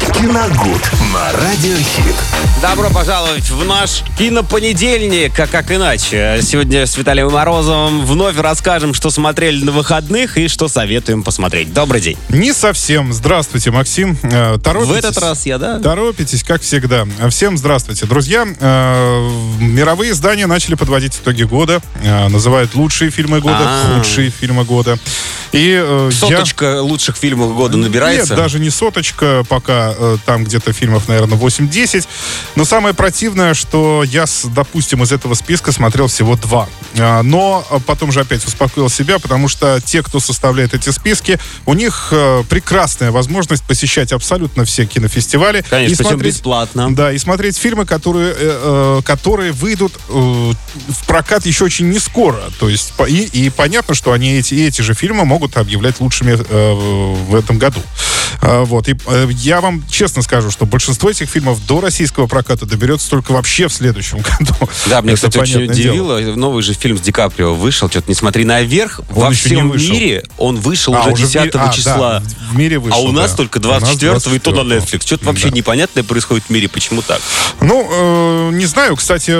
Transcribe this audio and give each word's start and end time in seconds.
Киногуд 0.00 0.90
на 1.12 1.32
Радиохит. 1.32 2.14
Добро 2.62 2.88
пожаловать 2.90 3.50
в 3.50 3.64
наш 3.64 4.02
кинопонедельник, 4.18 5.38
а 5.38 5.46
как 5.46 5.70
иначе. 5.70 6.40
Сегодня 6.42 6.86
с 6.86 6.96
Виталием 6.96 7.30
Морозовым 7.30 8.04
вновь 8.04 8.36
расскажем, 8.38 8.94
что 8.94 9.10
смотрели 9.10 9.62
на 9.64 9.72
выходных 9.72 10.38
и 10.38 10.48
что 10.48 10.68
советуем 10.68 11.22
посмотреть. 11.22 11.72
Добрый 11.72 12.00
день. 12.00 12.16
Не 12.28 12.52
совсем. 12.52 13.12
Здравствуйте, 13.12 13.70
Максим. 13.70 14.18
Э, 14.22 14.58
Торопитесь? 14.62 14.94
В 14.94 14.96
этот 14.96 15.18
раз 15.18 15.46
я, 15.46 15.58
да? 15.58 15.78
Торопитесь, 15.80 16.42
как 16.42 16.62
всегда. 16.62 17.06
Всем 17.30 17.56
здравствуйте. 17.58 18.06
Друзья, 18.06 18.46
э, 18.58 19.30
мировые 19.60 20.12
издания 20.12 20.46
начали 20.46 20.74
подводить 20.74 21.16
итоги 21.16 21.42
года. 21.44 21.80
Э, 22.02 22.28
называют 22.28 22.74
лучшие 22.74 23.10
фильмы 23.10 23.40
года, 23.40 23.58
А. 23.60 23.98
худшие 23.98 24.30
фильмы 24.30 24.64
года. 24.64 24.98
И 25.52 25.78
э, 25.82 26.10
я... 26.10 26.16
Соточка 26.16 26.82
лучших 26.82 27.16
фильмов 27.16 27.54
года 27.54 27.76
набирается. 27.76 28.34
Нет, 28.34 28.42
даже 28.42 28.58
не 28.58 28.70
соточка, 28.70 29.44
пока 29.48 29.85
э, 29.96 30.16
там 30.24 30.44
где-то 30.44 30.72
фильмов, 30.72 31.08
наверное, 31.08 31.38
8-10. 31.38 32.06
Но 32.54 32.64
самое 32.64 32.94
противное, 32.94 33.54
что 33.54 34.02
я, 34.04 34.24
допустим, 34.44 35.02
из 35.02 35.12
этого 35.12 35.34
списка 35.34 35.72
смотрел 35.72 36.06
всего 36.06 36.36
два. 36.36 36.68
А, 36.98 37.22
Но 37.22 37.64
э, 37.70 37.78
потом 37.86 38.12
же 38.12 38.20
опять 38.20 38.44
успокоил 38.46 38.88
себя, 38.88 39.18
потому 39.18 39.48
что 39.48 39.80
те, 39.84 40.02
кто 40.02 40.20
составляет 40.20 40.74
эти 40.74 40.90
списки, 40.90 41.38
у 41.66 41.74
них 41.74 42.08
э, 42.10 42.42
прекрасная 42.48 43.10
возможность 43.10 43.64
посещать 43.64 44.12
абсолютно 44.12 44.64
все 44.64 44.86
кинофестивали. 44.86 45.64
Конечно, 45.68 45.92
и 45.92 45.96
смотреть, 45.96 46.34
бесплатно. 46.34 46.94
Да, 46.94 47.12
и 47.12 47.18
смотреть 47.18 47.56
фильмы, 47.56 47.84
которые, 47.86 48.30
э, 48.30 48.34
э, 48.38 49.00
которые 49.04 49.52
выйдут 49.52 49.92
в 50.08 50.54
прокат 51.06 51.46
еще 51.46 51.64
очень 51.64 51.88
не 51.90 51.98
скоро. 51.98 52.40
То 52.58 52.68
есть, 52.68 52.92
и, 53.08 53.24
и 53.32 53.50
понятно, 53.50 53.94
что 53.94 54.12
они 54.12 54.32
эти, 54.34 54.54
эти 54.54 54.82
же 54.82 54.94
фильмы 54.94 55.24
могут 55.24 55.56
объявлять 55.56 56.00
лучшими 56.00 56.34
в 56.34 57.34
этом 57.34 57.58
году. 57.58 57.80
А, 58.40 58.64
Вот. 58.64 58.88
И 58.88 58.96
я 59.30 59.60
вам 59.60 59.84
честно 59.88 60.22
скажу, 60.22 60.50
что 60.50 60.66
большинство 60.66 61.10
этих 61.10 61.28
фильмов 61.28 61.64
до 61.66 61.80
российского 61.80 62.26
проката 62.26 62.66
доберется 62.66 63.10
только 63.10 63.32
вообще 63.32 63.68
в 63.68 63.72
следующем 63.72 64.18
году. 64.38 64.54
Да, 64.86 65.02
мне, 65.02 65.12
Это 65.12 65.28
кстати, 65.28 65.38
очень 65.38 65.54
понятное 65.54 65.76
дело. 65.76 66.14
удивило. 66.16 66.36
Новый 66.36 66.62
же 66.62 66.74
фильм 66.74 66.85
с 66.94 67.00
Ди 67.00 67.12
Каприо 67.12 67.54
вышел. 67.54 67.88
Что-то 67.90 68.08
не 68.08 68.14
смотри 68.14 68.44
наверх. 68.44 69.00
Во 69.10 69.30
еще 69.30 69.50
не 69.50 69.56
всем 69.56 69.76
мире 69.92 70.24
он 70.38 70.56
вышел 70.60 70.94
А, 70.94 71.00
уже 71.02 71.10
уже 71.12 71.26
в 71.26 71.30
10 71.32 71.36
мире- 71.46 71.50
а, 71.54 71.72
числа. 71.72 72.20
да, 72.20 72.22
в 72.52 72.56
мире 72.56 72.78
вышел, 72.78 72.98
а 72.98 73.00
у 73.02 73.12
нас 73.12 73.30
да. 73.32 73.36
только 73.38 73.58
У 73.58 73.62
нас 73.68 73.80
24 73.82 74.36
и 74.36 74.38
то 74.38 74.50
на 74.52 74.60
24-го. 74.60 74.74
Netflix. 74.74 75.06
Что-то 75.06 75.26
вообще 75.26 75.48
Да. 75.50 75.56
непонятное 75.56 76.04
происходит 76.04 76.44
в 76.44 76.50
мире. 76.50 76.68
Почему 76.68 77.02
так? 77.02 77.20
Ну, 77.60 77.88
э, 77.90 78.50
не 78.52 78.66
знаю. 78.66 78.96
Кстати, 78.96 79.32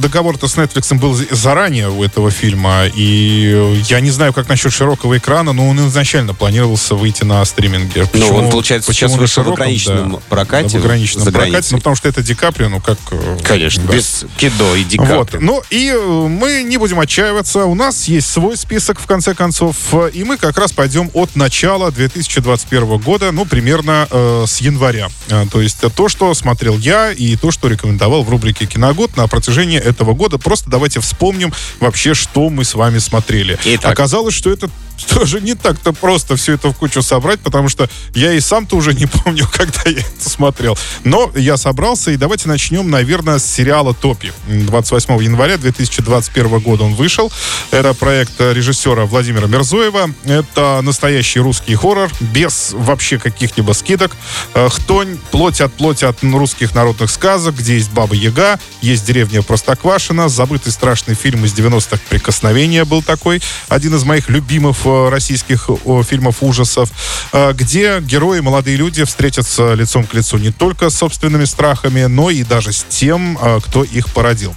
договор-то 0.00 0.48
с 0.48 0.56
Netflix 0.56 0.94
был 0.98 1.14
за- 1.14 1.26
заранее 1.30 1.90
у 1.90 2.02
этого 2.04 2.30
фильма. 2.30 2.86
И 2.94 3.82
я 3.88 4.00
не 4.00 4.10
знаю, 4.10 4.32
как 4.32 4.48
насчет 4.48 4.72
широкого 4.72 5.16
экрана, 5.18 5.52
но 5.52 5.68
он 5.68 5.78
изначально 5.88 6.34
планировался 6.34 6.94
выйти 6.94 7.24
на 7.24 7.44
стриминге. 7.44 8.02
Ну, 8.02 8.06
Почему- 8.20 8.38
он, 8.38 8.50
получается, 8.50 8.88
почему 8.88 9.08
сейчас 9.10 9.18
вышел 9.18 9.42
в 9.42 9.46
широком? 9.46 9.62
ограниченном 9.62 10.12
Да. 10.12 10.18
прокате. 10.28 10.78
В 10.78 10.84
ограниченном 10.84 11.24
прокате. 11.26 11.50
границей. 11.50 11.72
Ну, 11.72 11.78
потому 11.78 11.96
что 11.96 12.08
это 12.08 12.22
Ди 12.22 12.34
Каприо, 12.34 12.68
ну 12.68 12.80
как... 12.80 12.98
э, 13.10 13.38
Конечно, 13.42 13.82
да. 13.84 13.92
без 13.94 14.24
Кидо 14.36 14.74
и 14.76 14.84
Ди 14.84 14.98
Вот. 14.98 15.08
Каприо. 15.30 15.40
Ну 15.40 15.62
и 15.70 15.88
э, 15.94 15.98
мы 16.28 16.62
не 16.62 16.76
будем 16.82 16.98
отчаиваться. 16.98 17.66
У 17.66 17.76
нас 17.76 18.08
есть 18.08 18.28
свой 18.28 18.56
список, 18.56 18.98
в 18.98 19.06
конце 19.06 19.36
концов. 19.36 19.76
И 20.12 20.24
мы 20.24 20.36
как 20.36 20.58
раз 20.58 20.72
пойдем 20.72 21.12
от 21.14 21.36
начала 21.36 21.92
2021 21.92 22.98
года, 22.98 23.30
ну, 23.30 23.44
примерно 23.44 24.08
э, 24.10 24.44
с 24.48 24.60
января. 24.60 25.08
Э, 25.28 25.46
то 25.48 25.60
есть 25.60 25.78
то, 25.94 26.08
что 26.08 26.34
смотрел 26.34 26.76
я, 26.78 27.12
и 27.12 27.36
то, 27.36 27.52
что 27.52 27.68
рекомендовал 27.68 28.24
в 28.24 28.30
рубрике 28.30 28.66
«Киногод» 28.66 29.16
на 29.16 29.28
протяжении 29.28 29.78
этого 29.78 30.12
года. 30.12 30.38
Просто 30.38 30.70
давайте 30.70 30.98
вспомним 30.98 31.52
вообще, 31.78 32.14
что 32.14 32.50
мы 32.50 32.64
с 32.64 32.74
вами 32.74 32.98
смотрели. 32.98 33.56
Итак. 33.64 33.92
Оказалось, 33.92 34.34
что 34.34 34.50
это 34.50 34.68
тоже 35.02 35.40
не 35.40 35.54
так-то 35.54 35.92
просто 35.92 36.36
все 36.36 36.54
это 36.54 36.68
в 36.70 36.76
кучу 36.76 37.02
собрать, 37.02 37.40
потому 37.40 37.68
что 37.68 37.88
я 38.14 38.32
и 38.32 38.40
сам-то 38.40 38.76
уже 38.76 38.94
не 38.94 39.06
помню, 39.24 39.46
когда 39.50 39.82
я 39.86 40.00
это 40.00 40.30
смотрел. 40.30 40.78
Но 41.04 41.30
я 41.34 41.56
собрался, 41.56 42.10
и 42.10 42.16
давайте 42.16 42.48
начнем, 42.48 42.90
наверное, 42.90 43.38
с 43.38 43.44
сериала 43.44 43.94
«Топи». 43.94 44.32
28 44.46 45.22
января 45.22 45.56
2021 45.56 46.58
года 46.60 46.84
он 46.84 46.94
вышел. 46.94 47.30
Это 47.70 47.94
проект 47.94 48.40
режиссера 48.40 49.04
Владимира 49.06 49.46
Мерзоева. 49.46 50.10
Это 50.24 50.80
настоящий 50.82 51.40
русский 51.40 51.74
хоррор, 51.74 52.10
без 52.20 52.72
вообще 52.72 53.18
каких-либо 53.18 53.72
скидок. 53.72 54.12
Э, 54.54 54.68
Хтонь, 54.68 55.18
плоть 55.30 55.60
от 55.60 55.72
плоти 55.74 56.04
от 56.04 56.22
русских 56.22 56.74
народных 56.74 57.10
сказок, 57.10 57.56
где 57.56 57.74
есть 57.74 57.90
Баба 57.92 58.14
Яга, 58.14 58.58
есть 58.80 59.04
деревня 59.06 59.42
Простоквашина, 59.42 60.28
забытый 60.28 60.72
страшный 60.72 61.14
фильм 61.14 61.44
из 61.44 61.52
90-х 61.54 62.00
«Прикосновение» 62.08 62.84
был 62.84 63.02
такой, 63.02 63.42
один 63.68 63.94
из 63.94 64.04
моих 64.04 64.28
любимых 64.28 64.76
э, 64.84 64.88
российских 65.10 65.68
фильмов 66.08 66.42
ужасов, 66.42 66.90
э, 67.32 67.52
где 67.52 68.00
герои, 68.00 68.40
молодые 68.40 68.76
люди 68.76 69.04
встретятся 69.04 69.74
лицом 69.74 70.04
к 70.04 70.14
лицу 70.14 70.38
не 70.38 70.50
только 70.50 70.90
с 70.90 70.96
собственными 70.96 71.44
страхами, 71.44 72.04
но 72.04 72.30
и 72.30 72.42
даже 72.42 72.72
с 72.72 72.84
тем, 72.88 73.38
э, 73.40 73.60
кто 73.64 73.84
их 73.84 74.08
породил. 74.12 74.54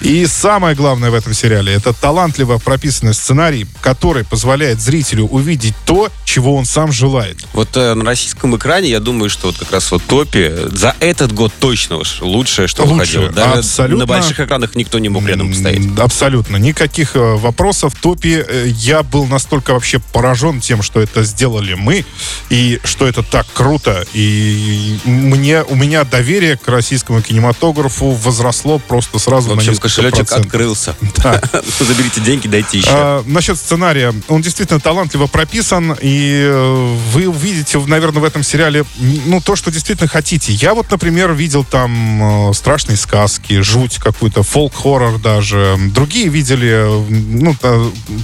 И 0.00 0.26
самое 0.26 0.74
главное 0.76 1.10
в 1.10 1.14
этом 1.14 1.34
сериале 1.34 1.72
это 1.72 1.92
талантливо 1.92 2.58
прописанный 2.58 3.14
сценарий, 3.14 3.66
который 3.80 4.24
позволяет 4.24 4.80
зрителю 4.80 5.24
увидеть 5.24 5.74
то, 5.84 6.08
чего 6.24 6.54
он 6.56 6.64
сам 6.64 6.92
желает. 6.92 7.38
Вот 7.52 7.76
э, 7.76 7.94
на 7.94 8.04
российском 8.04 8.56
экране, 8.56 8.90
я 8.90 9.00
думаю, 9.00 9.30
что 9.30 9.48
вот 9.48 9.58
как 9.58 9.72
раз 9.72 9.90
вот 9.90 10.02
топе 10.04 10.68
за 10.70 10.94
этот 11.00 11.32
год 11.32 11.52
точно 11.58 11.96
уж 11.98 12.20
лучшее, 12.20 12.68
что 12.68 12.82
Лучшее, 12.84 13.20
выходило. 13.22 13.30
Даже 13.30 13.58
абсолютно. 13.60 13.98
на 13.98 14.06
больших 14.06 14.40
экранах 14.40 14.74
никто 14.74 14.98
не 14.98 15.08
мог 15.08 15.26
рядом 15.26 15.50
постоять. 15.50 15.84
М, 15.84 15.96
Абсолютно. 16.00 16.56
Никаких 16.56 17.16
э, 17.16 17.18
вопросов. 17.36 17.94
В 17.94 18.00
топе 18.00 18.44
э, 18.46 18.66
я 18.68 19.02
был 19.02 19.26
настолько 19.26 19.72
вообще 19.74 19.98
поражен 19.98 20.60
тем, 20.60 20.82
что 20.82 21.00
это 21.00 21.22
сделали 21.24 21.74
мы, 21.74 22.04
и 22.50 22.80
что 22.84 23.06
это 23.06 23.22
так 23.22 23.46
круто. 23.52 24.04
И 24.12 24.98
мне, 25.04 25.62
у 25.62 25.74
меня 25.74 26.04
доверие 26.04 26.56
к 26.56 26.68
российскому 26.68 27.22
кинематографу 27.22 28.10
возросло 28.10 28.78
просто 28.78 29.18
сразу 29.18 29.46
В 29.46 29.50
на 29.50 29.56
общем, 29.56 29.72
несколько 29.72 29.85
кошелечек 29.86 30.32
открылся. 30.32 30.94
Да. 31.22 31.40
Заберите 31.80 32.20
деньги, 32.20 32.46
дайте 32.46 32.78
еще. 32.78 32.90
А, 32.92 33.24
насчет 33.26 33.56
сценария. 33.56 34.14
Он 34.28 34.42
действительно 34.42 34.80
талантливо 34.80 35.26
прописан, 35.26 35.96
и 36.00 36.44
э, 36.46 36.96
вы 37.12 37.26
увидите, 37.26 37.78
наверное, 37.78 38.20
в 38.20 38.24
этом 38.24 38.42
сериале 38.42 38.84
ну, 38.98 39.40
то, 39.40 39.56
что 39.56 39.70
действительно 39.70 40.08
хотите. 40.08 40.52
Я 40.52 40.74
вот, 40.74 40.90
например, 40.90 41.32
видел 41.32 41.64
там 41.64 42.50
э, 42.50 42.54
страшные 42.54 42.96
сказки, 42.96 43.60
жуть 43.60 43.96
какую-то, 43.96 44.42
фолк-хоррор 44.42 45.18
даже. 45.18 45.76
Другие 45.94 46.28
видели, 46.28 46.70
э, 46.70 47.06
ну, 47.08 47.56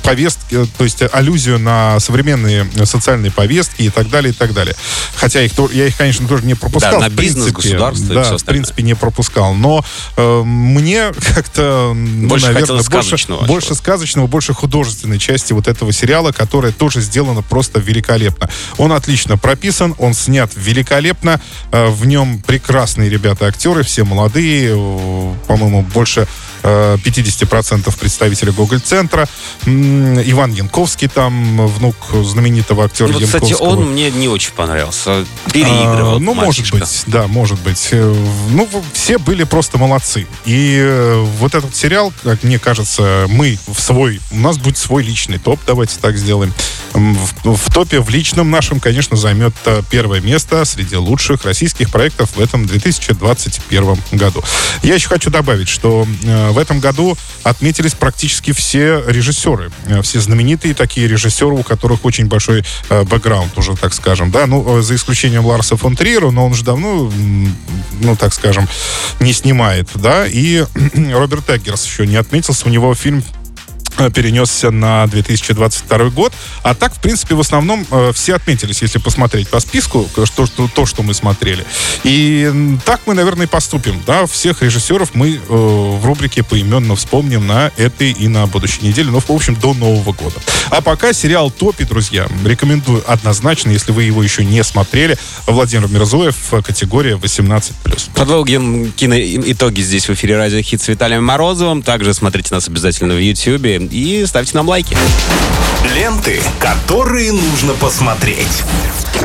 повестки, 0.02 0.66
то 0.76 0.84
есть 0.84 1.02
аллюзию 1.12 1.58
на 1.58 1.98
современные 1.98 2.66
социальные 2.84 3.30
повестки 3.30 3.82
и 3.82 3.90
так 3.90 4.10
далее, 4.10 4.32
и 4.32 4.36
так 4.36 4.52
далее. 4.52 4.76
Хотя 5.16 5.42
их, 5.42 5.52
я 5.72 5.86
их, 5.86 5.96
конечно, 5.96 6.28
тоже 6.28 6.44
не 6.44 6.54
пропускал. 6.54 7.00
Да, 7.00 7.08
на 7.08 7.08
бизнес, 7.08 7.44
принципе. 7.44 7.76
государство 7.78 8.14
Да, 8.14 8.36
в 8.36 8.44
принципе, 8.44 8.82
не 8.82 8.94
пропускал. 8.94 9.54
Но 9.54 9.84
э, 10.16 10.42
мне 10.44 11.12
как-то, 11.52 11.92
ну, 11.94 12.28
Больше 12.28 12.46
наверное, 12.46 12.76
больше, 12.76 12.84
сказочного 12.84 13.44
больше 13.44 13.74
сказочного, 13.74 14.26
больше 14.26 14.54
художественной 14.54 15.18
части 15.18 15.52
вот 15.52 15.68
этого 15.68 15.92
сериала, 15.92 16.32
которая 16.32 16.72
тоже 16.72 17.00
сделана 17.00 17.42
просто 17.42 17.78
великолепно. 17.80 18.48
Он 18.78 18.92
отлично 18.92 19.36
прописан, 19.36 19.94
он 19.98 20.14
снят 20.14 20.50
великолепно, 20.54 21.40
э, 21.70 21.88
в 21.88 22.06
нем 22.06 22.40
прекрасные 22.40 23.10
ребята-актеры, 23.10 23.82
все 23.82 24.04
молодые, 24.04 24.70
э, 24.74 25.34
по-моему, 25.46 25.82
больше 25.82 26.26
50% 26.62 27.96
представителей 27.98 28.52
Гоголь-центра. 28.52 29.28
М, 29.66 30.20
Иван 30.22 30.52
Янковский 30.52 31.08
там, 31.08 31.66
внук 31.66 31.96
знаменитого 32.22 32.84
актера 32.84 33.08
Ну, 33.08 33.14
вот, 33.14 33.22
Янковского. 33.22 33.50
кстати, 33.52 33.62
он 33.62 33.92
мне 33.92 34.10
не 34.10 34.28
очень 34.28 34.52
понравился. 34.52 35.24
Переигрывал. 35.52 36.16
А, 36.16 36.18
ну, 36.20 36.34
может 36.34 36.70
быть, 36.70 37.04
да, 37.06 37.26
может 37.26 37.58
быть. 37.60 37.88
Э, 37.92 38.14
Ну, 38.50 38.68
все 38.92 39.18
были 39.18 39.44
просто 39.44 39.78
молодцы. 39.78 40.26
И 40.44 40.78
э, 40.80 41.24
вот 41.38 41.54
этот 41.54 41.74
сериал, 41.74 42.12
как 42.22 42.42
мне 42.42 42.58
кажется, 42.58 43.26
мы 43.28 43.58
в 43.66 43.80
свой, 43.80 44.20
у 44.30 44.38
нас 44.38 44.58
будет 44.58 44.78
свой 44.78 45.02
личный 45.02 45.38
топ, 45.38 45.60
давайте 45.66 45.96
так 46.00 46.16
сделаем. 46.16 46.52
В, 46.94 47.56
в 47.56 47.72
топе, 47.72 48.00
в 48.00 48.10
личном 48.10 48.50
нашем, 48.50 48.78
конечно, 48.78 49.16
займет 49.16 49.54
э, 49.64 49.82
первое 49.90 50.20
место 50.20 50.64
среди 50.64 50.96
лучших 50.96 51.44
российских 51.44 51.90
проектов 51.90 52.36
в 52.36 52.40
этом 52.40 52.66
2021 52.66 53.96
году. 54.12 54.42
Я 54.82 54.94
еще 54.94 55.08
хочу 55.08 55.30
добавить, 55.30 55.68
что 55.68 56.06
э, 56.22 56.50
в 56.50 56.58
этом 56.58 56.80
году 56.80 57.16
отметились 57.44 57.94
практически 57.94 58.52
все 58.52 59.02
режиссеры. 59.06 59.70
Э, 59.86 60.02
Все 60.02 60.20
знаменитые 60.20 60.74
такие 60.74 61.08
режиссеры, 61.08 61.54
у 61.54 61.62
которых 61.62 62.04
очень 62.04 62.26
большой 62.26 62.64
бэкграунд, 62.88 63.56
уже 63.56 63.74
так 63.74 63.94
скажем. 63.94 64.30
Да? 64.30 64.46
Ну, 64.46 64.82
за 64.82 64.94
исключением 64.94 65.46
Ларса 65.46 65.76
фон 65.76 65.96
Триера, 65.96 66.30
но 66.30 66.46
он 66.46 66.54
же 66.54 66.64
давно, 66.64 67.10
ну, 68.00 68.16
так 68.16 68.34
скажем, 68.34 68.68
не 69.20 69.32
снимает. 69.32 69.88
Да? 69.94 70.26
И 70.26 70.64
Роберт 70.94 71.48
Эггерс 71.48 71.86
еще 71.86 72.06
не 72.06 72.16
отметился. 72.16 72.66
У 72.66 72.70
него 72.70 72.94
фильм 72.94 73.22
перенесся 74.14 74.70
на 74.70 75.06
2022 75.06 76.10
год. 76.10 76.32
А 76.62 76.74
так, 76.74 76.94
в 76.94 77.00
принципе, 77.00 77.34
в 77.34 77.40
основном 77.40 77.86
э, 77.90 78.12
все 78.14 78.34
отметились, 78.34 78.82
если 78.82 78.98
посмотреть 78.98 79.48
по 79.48 79.60
списку, 79.60 80.08
что, 80.24 80.46
что, 80.46 80.68
то, 80.68 80.86
что 80.86 81.02
мы 81.02 81.14
смотрели. 81.14 81.64
И 82.04 82.78
так 82.84 83.00
мы, 83.06 83.14
наверное, 83.14 83.46
и 83.46 83.48
поступим. 83.48 84.00
Да? 84.06 84.26
Всех 84.26 84.62
режиссеров 84.62 85.14
мы 85.14 85.34
э, 85.34 85.38
в 85.48 86.04
рубрике 86.04 86.42
поименно 86.42 86.96
вспомним 86.96 87.46
на 87.46 87.70
этой 87.76 88.12
и 88.12 88.28
на 88.28 88.46
будущей 88.46 88.86
неделе. 88.86 89.10
Ну, 89.10 89.20
в 89.20 89.30
общем, 89.30 89.54
до 89.56 89.74
Нового 89.74 90.12
года. 90.12 90.36
А 90.70 90.80
пока 90.80 91.12
сериал 91.12 91.50
«Топи», 91.50 91.84
друзья, 91.84 92.28
рекомендую 92.44 93.02
однозначно, 93.06 93.70
если 93.70 93.92
вы 93.92 94.04
его 94.04 94.22
еще 94.22 94.44
не 94.44 94.62
смотрели. 94.64 95.18
Владимир 95.46 95.88
Мирзоев, 95.88 96.36
э, 96.52 96.62
категория 96.62 97.14
18+. 97.14 97.72
Подводим 98.14 98.92
киноитоги 98.92 99.80
здесь 99.80 100.08
в 100.08 100.14
эфире 100.14 100.36
Радио 100.36 100.60
Хит 100.62 100.82
с 100.82 100.88
Виталием 100.88 101.24
Морозовым. 101.24 101.82
Также 101.82 102.14
смотрите 102.14 102.54
нас 102.54 102.68
обязательно 102.68 103.14
в 103.14 103.18
Ютьюбе 103.18 103.81
и 103.90 104.24
ставьте 104.26 104.56
нам 104.56 104.68
лайки. 104.68 104.96
Ленты, 105.94 106.40
которые 106.58 107.32
нужно 107.32 107.74
посмотреть. 107.74 108.62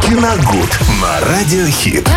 Киногуд 0.01 0.79
на 1.01 1.19
Радиохит. 1.21 2.09